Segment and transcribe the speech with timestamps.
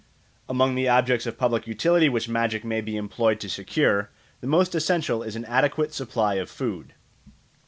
[0.49, 4.73] Among the objects of public utility which magic may be employed to secure, the most
[4.73, 6.95] essential is an adequate supply of food.